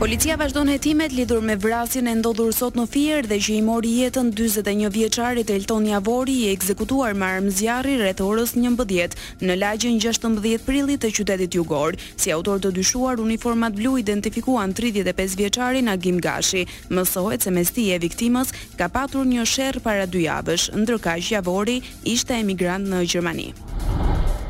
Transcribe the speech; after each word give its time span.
Policia 0.00 0.32
vazhdon 0.40 0.68
hetimet 0.72 1.12
lidhur 1.12 1.42
me 1.44 1.54
vrasjen 1.60 2.06
e 2.08 2.14
ndodhur 2.16 2.54
sot 2.56 2.76
në 2.80 2.84
Fier 2.88 3.26
dhe 3.28 3.36
që 3.36 3.58
i 3.58 3.62
mori 3.66 3.90
jetën 3.98 4.30
41 4.32 4.88
vjeçarit 4.94 5.50
Elton 5.52 5.84
Javori 5.90 6.38
i 6.40 6.46
ekzekutuar 6.54 7.12
me 7.12 7.26
armë 7.28 7.52
zjarri 7.58 7.98
rreth 8.00 8.24
orës 8.24 8.54
11 8.56 9.18
në 9.44 9.58
lagjën 9.60 10.00
16 10.06 10.64
prillit 10.64 11.04
të 11.04 11.12
qytetit 11.18 11.52
jugor. 11.58 11.92
Si 12.16 12.32
autor 12.32 12.64
të 12.64 12.72
dyshuar 12.80 13.20
uniformat 13.20 13.76
blu 13.76 13.92
identifikuan 14.00 14.72
35 14.72 15.36
vjeçarin 15.36 15.92
Agim 15.92 16.16
Gashi. 16.18 16.64
Mësohet 16.88 17.44
se 17.44 17.52
mes 17.52 17.76
e 17.82 17.98
viktimës 18.08 18.54
ka 18.80 18.88
patur 18.88 19.28
një 19.28 19.44
sherr 19.44 19.84
para 19.84 20.06
dy 20.08 20.24
javësh, 20.24 20.70
ndërkaq 20.80 21.28
Javori 21.36 21.82
ishte 22.16 22.40
emigrant 22.40 22.88
në 22.88 23.04
Gjermani. 23.04 23.52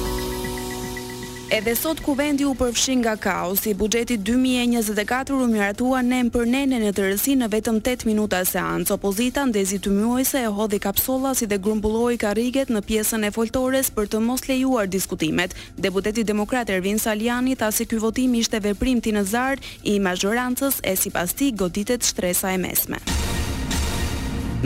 Edhe 1.47 1.77
sot 1.79 2.01
ku 2.03 2.17
vendi 2.19 2.43
u 2.43 2.57
përfshin 2.59 2.99
nga 3.07 3.13
kaosi, 3.17 3.71
buxheti 3.79 4.17
2024 4.19 5.31
u 5.31 5.45
miratua 5.47 6.01
në 6.03 6.25
përnenën 6.35 6.83
e 6.83 6.91
tërësi 6.97 7.37
në 7.39 7.47
vetëm 7.53 7.79
8 7.87 8.03
minuta 8.09 8.41
seancë. 8.43 8.91
Opozita 8.97 9.45
ndezi 9.47 9.79
të 9.79 9.93
mjojse 9.95 10.43
e 10.43 10.51
hodhi 10.57 10.81
kapsola 10.83 11.35
si 11.39 11.47
dhe 11.47 11.61
grumbulloi 11.63 12.17
karriget 12.19 12.69
në 12.75 12.83
pjesën 12.89 13.29
e 13.29 13.31
foltores 13.31 13.93
për 13.95 14.09
të 14.11 14.21
mos 14.27 14.43
lejuar 14.51 14.91
diskutimet. 14.91 15.55
Deputeti 15.79 16.25
Demokrat 16.27 16.71
Ervin 16.71 16.99
Saljani 16.99 17.55
tha 17.57 17.71
se 17.71 17.87
ky 17.87 18.01
votim 18.03 18.35
ishte 18.43 18.59
veprim 18.59 18.99
zarë 19.23 19.63
i 19.87 20.01
mazhorancës 20.01 20.83
e 20.83 20.97
sipas 20.97 21.31
ti 21.35 21.53
goditet 21.55 22.03
shtresa 22.03 22.51
e 22.53 22.59
mesme. 22.59 22.99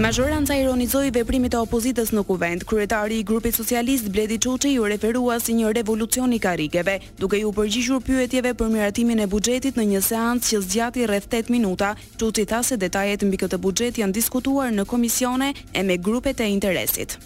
Majoranca 0.03 0.55
ironizoi 0.57 1.11
veprimit 1.13 1.53
e 1.53 1.59
opozitës 1.61 2.09
në 2.17 2.23
kuvent, 2.25 2.63
Kryetari 2.65 3.19
i 3.21 3.25
grupit 3.31 3.53
socialist 3.53 4.09
Bledi 4.11 4.39
Çuçi 4.41 4.71
u 4.81 4.87
referua 4.89 5.37
si 5.41 5.53
një 5.59 5.75
revolucion 5.77 6.33
i 6.33 6.39
karrikeve, 6.41 6.95
duke 7.21 7.37
ju 7.43 7.53
përgjigjur 7.53 8.01
pyetjeve 8.07 8.55
për 8.57 8.71
miratimin 8.73 9.21
e 9.21 9.29
buxhetit 9.29 9.77
në 9.77 9.85
një 9.93 10.01
seancë 10.09 10.55
që 10.55 10.61
zgjati 10.71 11.05
rreth 11.13 11.37
8 11.43 11.53
minuta. 11.53 11.93
Çuçi 12.17 12.47
tha 12.49 12.63
se 12.63 12.81
detajet 12.81 13.27
mbi 13.29 13.43
këtë 13.45 13.61
buxhet 13.61 14.01
janë 14.01 14.17
diskutuar 14.17 14.73
në 14.73 14.89
komisione 14.89 15.53
e 15.77 15.85
me 15.85 16.01
grupet 16.01 16.41
e 16.41 16.49
interesit. 16.57 17.21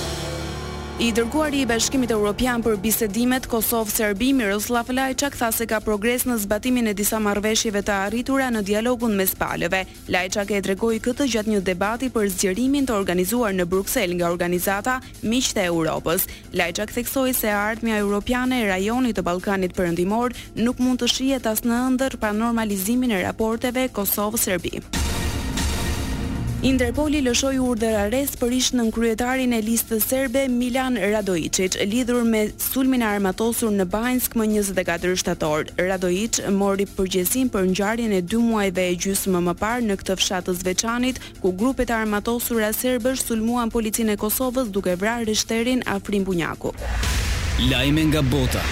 I 0.99 1.13
dërguar 1.15 1.55
i 1.55 1.61
Bashkimit 1.69 2.11
Evropian 2.11 2.59
për 2.65 2.75
bisedimet 2.83 3.45
Kosov-Serbi 3.47 4.33
Miroslav 4.35 4.89
Lajçak 4.91 5.37
tha 5.39 5.53
se 5.55 5.63
ka 5.71 5.79
progres 5.81 6.25
në 6.27 6.41
zbatimin 6.43 6.91
e 6.91 6.95
disa 6.99 7.21
marrëveshjeve 7.23 7.85
të 7.87 7.95
arritura 8.09 8.49
në 8.51 8.65
dialogun 8.67 9.15
mes 9.15 9.31
palëve. 9.39 9.85
Lajçak 10.11 10.51
e 10.51 10.61
tregoi 10.67 10.99
këtë 11.05 11.29
gjatë 11.37 11.55
një 11.55 11.63
debati 11.71 12.11
për 12.11 12.27
zgjerimin 12.35 12.91
të 12.91 12.99
organizuar 12.99 13.55
në 13.55 13.69
Bruksel 13.71 14.17
nga 14.19 14.27
organizata 14.35 14.99
Miqtë 15.23 15.69
e 15.69 15.71
Europës. 15.71 16.27
Lajçak 16.59 16.91
theksoi 16.99 17.31
se 17.39 17.55
ardhmja 17.55 18.01
europiane 18.03 18.59
e 18.65 18.67
rajonit 18.73 19.15
të 19.23 19.29
Ballkanit 19.31 19.77
Perëndimor 19.79 20.35
nuk 20.59 20.83
mund 20.83 20.99
të 21.05 21.13
shihet 21.15 21.47
as 21.47 21.63
në 21.63 21.79
ëndër 21.93 22.19
pa 22.19 22.35
normalizimin 22.35 23.15
e 23.15 23.23
raporteve 23.29 23.87
Kosov-Serbi. 23.95 24.81
Interpoli 26.67 27.21
lëshoi 27.23 27.59
urdhër 27.63 27.95
arrest 28.01 28.41
për 28.41 28.51
ish 28.57 28.73
nën 28.75 28.89
kryetarin 28.93 29.53
e 29.55 29.61
listës 29.63 30.09
serbe 30.11 30.41
Milan 30.51 30.97
Radojicic, 30.99 31.77
lidhur 31.87 32.25
me 32.27 32.49
sulmin 32.59 33.05
e 33.05 33.07
armatosur 33.07 33.71
në 33.77 33.87
Banjsk 33.93 34.35
më 34.41 34.49
24 34.57 35.15
shtator. 35.23 35.71
Radojic 35.79 36.41
mori 36.59 36.89
përgjegjësinë 36.97 37.53
për 37.55 37.69
ngjarjen 37.71 38.17
e 38.19 38.21
2 38.27 38.43
muajve 38.49 38.89
e 38.89 38.99
gjysmë 39.07 39.45
më 39.47 39.55
parë 39.63 39.87
në 39.93 39.99
këtë 40.03 40.19
fshat 40.19 40.51
të 40.51 40.57
Veçanit, 40.67 41.23
ku 41.39 41.55
grupet 41.55 41.95
e 41.95 41.99
armatosura 42.01 42.73
serbësh 42.75 43.23
sulmuan 43.31 43.71
policinë 43.71 44.19
e 44.19 44.21
Kosovës 44.27 44.75
duke 44.75 44.99
vrarë 44.99 45.31
rishterin 45.31 45.87
Afrim 45.95 46.27
Bunjaku. 46.27 46.75
Lajme 47.71 48.09
nga 48.11 48.23
bota. 48.35 48.67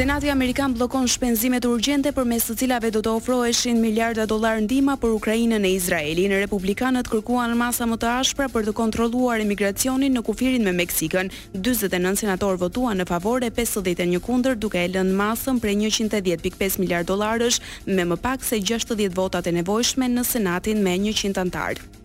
Senati 0.00 0.30
Amerikan 0.30 0.72
blokon 0.74 1.04
shpenzimet 1.12 1.64
urgjente 1.68 2.08
për 2.16 2.24
mes 2.24 2.46
të 2.48 2.54
cilave 2.62 2.88
do 2.90 3.02
të 3.04 3.10
ofroheshin 3.18 3.82
miliarda 3.82 4.24
dollar 4.30 4.56
ndihma 4.64 4.94
për 5.02 5.12
Ukrainën 5.12 5.52
e 5.52 5.58
Në 5.60 6.38
Republikanët 6.42 7.10
kërkuan 7.12 7.52
masa 7.60 7.84
më 7.90 7.98
të 8.00 8.08
ashpra 8.22 8.48
për 8.48 8.64
të 8.68 8.72
kontrolluar 8.80 9.44
emigracionin 9.44 10.16
në 10.16 10.22
kufirin 10.30 10.64
me 10.64 10.72
Meksikën. 10.80 11.28
49 11.60 12.16
senatorë 12.22 12.62
votuan 12.64 12.96
në 12.96 13.08
favor 13.12 13.44
e 13.44 13.50
51 13.60 14.16
kundër, 14.24 14.56
duke 14.56 14.80
e 14.84 14.88
lënë 14.88 15.16
masën 15.20 15.60
prej 15.60 15.76
110.5 16.00 16.80
miliard 16.80 17.06
dollarësh 17.12 17.60
me 17.84 18.04
më 18.08 18.16
pak 18.24 18.42
se 18.44 18.56
60 18.56 19.12
votat 19.14 19.46
e 19.46 19.52
nevojshme 19.60 20.08
në 20.16 20.24
Senatin 20.32 20.80
me 20.82 20.96
100 20.96 21.36
antarë. 21.40 21.99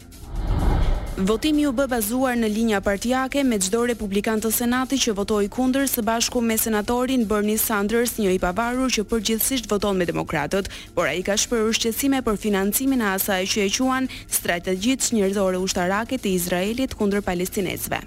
Votimi 1.16 1.62
u 1.64 1.70
bë 1.72 1.86
bazuar 1.88 2.36
në 2.36 2.50
linja 2.52 2.80
partijake 2.84 3.40
me 3.48 3.56
çdo 3.64 3.86
republikan 3.88 4.42
të 4.44 4.50
Senatit 4.52 5.00
që 5.00 5.14
votoi 5.16 5.48
kundër 5.48 5.88
së 5.88 6.04
bashku 6.04 6.42
me 6.44 6.58
senatorin 6.60 7.24
Bernie 7.30 7.56
Sanders, 7.58 8.18
një 8.20 8.34
i 8.36 8.40
pavarur 8.44 8.92
që 8.92 9.06
përgjithsisht 9.08 9.72
voton 9.72 9.96
me 9.96 10.04
demokratët, 10.10 10.68
por 10.92 11.08
ai 11.08 11.24
ka 11.24 11.40
shprehur 11.40 11.72
shqetësime 11.72 12.20
për 12.28 12.36
financimin 12.36 13.00
e 13.00 13.10
asaj 13.16 13.48
që 13.48 13.64
e 13.64 13.72
quan 13.78 14.12
strategjisë 14.28 15.16
njerëzore 15.16 15.64
ushtarake 15.64 16.20
të 16.20 16.34
Izraelit 16.36 17.00
kundër 17.00 17.24
palestinezëve. 17.24 18.04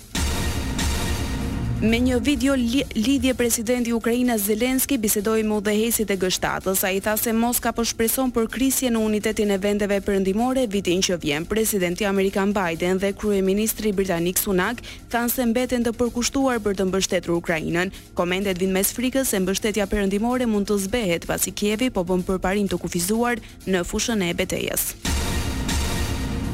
Me 1.81 2.01
një 2.03 2.17
video 2.27 2.55
li 2.59 2.83
lidhje 2.97 3.35
presidenti 3.39 3.93
Ukraina 3.95 4.35
Zelenski 4.39 4.97
bisedoi 4.99 5.45
me 5.47 5.61
udhëhesit 5.61 6.11
e 6.11 6.17
gështatës. 6.19 6.81
Ai 6.85 6.99
tha 7.01 7.13
se 7.17 7.31
Moska 7.33 7.71
po 7.73 7.85
shpreson 7.87 8.33
për 8.35 8.49
krisje 8.51 8.91
në 8.91 8.99
unitetin 9.07 9.51
e 9.55 9.59
vendeve 9.63 10.01
perëndimore 10.03 10.65
vitin 10.73 10.99
që 11.07 11.21
vjen. 11.23 11.47
Presidenti 11.47 12.05
amerikan 12.07 12.51
Biden 12.57 12.99
dhe 12.99 13.13
kryeministri 13.15 13.93
britanik 13.95 14.43
Sunak 14.43 14.83
thanë 15.15 15.31
se 15.37 15.47
mbeten 15.53 15.87
të 15.87 15.93
përkushtuar 16.01 16.59
për 16.67 16.75
të 16.81 16.89
mbështetur 16.91 17.39
Ukrainën. 17.39 17.93
Komentet 18.19 18.59
vinë 18.59 18.81
mes 18.81 18.91
frikës 18.99 19.31
se 19.31 19.39
mbështetja 19.47 19.87
perëndimore 19.87 20.51
mund 20.51 20.67
të 20.67 20.81
zbehet 20.89 21.31
pasi 21.31 21.55
Kievi 21.55 21.91
po 21.95 22.03
bën 22.11 22.27
përparim 22.27 22.67
të 22.67 22.75
kufizuar 22.83 23.39
në 23.71 23.87
fushën 23.87 24.27
e 24.27 24.33
betejës. 24.35 24.89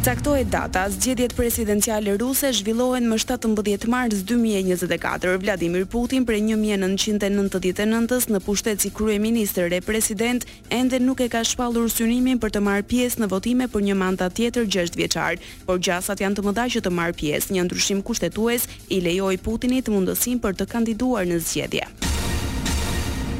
Caktohet 0.05 0.51
data, 0.53 0.85
zgjedhjet 0.93 1.33
presidenciale 1.33 2.13
ruse 2.21 2.51
zhvillohen 2.53 3.07
më 3.09 3.17
17 3.23 3.89
mars 3.89 4.21
2024. 4.29 5.33
Vladimir 5.41 5.87
Putin 5.89 6.27
prej 6.29 6.43
1999-s 6.51 8.29
në 8.29 8.43
pushtet 8.45 8.85
si 8.85 8.93
minister 9.19 9.73
e 9.73 9.81
president 9.81 10.45
ende 10.69 10.99
nuk 11.01 11.21
e 11.25 11.29
ka 11.29 11.41
shpallur 11.43 11.89
synimin 11.89 12.37
për 12.39 12.51
të 12.53 12.61
marrë 12.61 12.85
pjesë 12.93 13.21
në 13.25 13.31
votime 13.33 13.69
për 13.73 13.81
një 13.89 13.95
mandat 14.05 14.35
tjetër 14.37 14.65
6 14.69 14.93
vjeçar, 15.01 15.35
por 15.67 15.79
gjasat 15.81 16.21
janë 16.21 16.37
të 16.37 16.43
mëdha 16.51 16.65
që 16.77 16.81
të 16.85 16.91
marrë 16.93 17.17
pjesë. 17.23 17.55
Një 17.57 17.63
ndryshim 17.65 18.03
kushtetues 18.05 18.69
i 18.93 19.01
lejoj 19.01 19.39
Putinit 19.41 19.89
mundësinë 19.89 20.43
për 20.45 20.59
të 20.61 20.69
kandiduar 20.69 21.25
në 21.25 21.41
zgjedhje. 21.41 22.13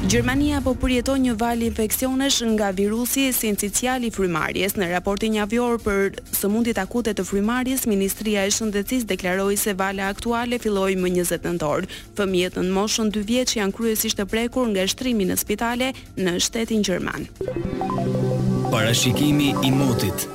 Gjermania 0.09 0.59
po 0.61 0.75
përjeton 0.77 1.17
një 1.25 1.31
val 1.41 1.63
infeksionesh 1.65 2.35
nga 2.53 2.67
virusi 2.77 3.23
sinicial 3.33 4.03
i 4.05 4.11
frymarrjes. 4.13 4.75
Në 4.77 4.91
raportin 4.91 5.33
javor 5.39 5.79
për 5.81 6.19
sëmundjet 6.29 6.77
akute 6.77 7.15
të 7.17 7.25
frymarrjes, 7.25 7.87
Ministria 7.89 8.43
e 8.45 8.53
Shëndetësisë 8.53 9.09
deklaroi 9.09 9.57
se 9.57 9.73
vala 9.73 10.11
aktuale 10.13 10.61
filloi 10.61 10.93
më 11.01 11.09
20 11.17 11.49
nëntor. 11.49 11.89
Fëmijët 12.19 12.61
në 12.61 12.69
moshën 12.77 13.09
2 13.17 13.25
vjeç 13.33 13.57
janë 13.57 13.73
kryesisht 13.79 14.21
të 14.21 14.27
prekur 14.35 14.69
nga 14.75 14.85
shtrimi 14.93 15.25
në 15.31 15.39
spitale 15.41 15.89
në 16.21 16.37
shtetin 16.47 16.85
gjerman. 16.85 17.25
Parashikimi 18.69 19.55
i 19.65 19.73
motit 19.73 20.29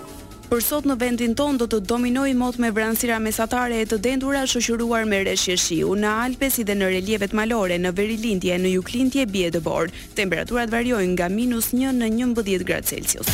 Për 0.50 0.62
sot 0.66 0.82
në 0.90 0.96
vendin 0.98 1.34
ton 1.38 1.54
do 1.60 1.68
të 1.70 1.78
dominojë 1.86 2.34
mot 2.34 2.56
me 2.58 2.72
vranësira 2.74 3.20
mesatare 3.22 3.76
e 3.78 3.86
të 3.86 3.98
dendura 4.02 4.40
shoqëruar 4.50 5.04
me 5.06 5.20
reshje 5.28 5.54
shiu 5.62 5.92
në 6.00 6.10
Alpe 6.24 6.48
si 6.50 6.64
dhe 6.66 6.74
në 6.74 6.88
relievet 6.90 7.36
malore 7.38 7.76
në 7.78 7.92
Verilindje, 7.94 8.56
në 8.58 8.72
Juklindje 8.72 9.28
bie 9.30 9.52
dëbor. 9.54 9.94
Temperaturat 10.18 10.74
variojnë 10.74 11.12
nga 11.14 11.30
minus 11.30 11.70
1 11.76 12.02
në 12.02 12.10
11 12.34 12.66
gradë 12.66 12.90
Celsius. 12.90 13.30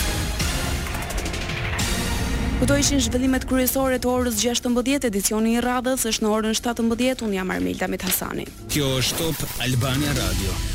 Këto 2.60 2.76
ishin 2.84 3.00
zhvillimet 3.04 3.48
kryesore 3.48 3.96
të 4.00 4.12
orës 4.12 4.36
16:00 4.44 5.08
edicioni 5.08 5.56
i 5.56 5.64
radhës 5.70 6.04
është 6.12 6.20
në 6.28 6.36
orën 6.36 6.60
17:00 6.62 7.24
un 7.30 7.34
jam 7.40 7.50
Armelda 7.56 7.88
Met 7.94 8.02
Hasani. 8.08 8.44
Kjo 8.69 8.92
është 9.00 9.24
Top 9.40 9.44
Albania 9.64 10.12
Radio. 10.20 10.72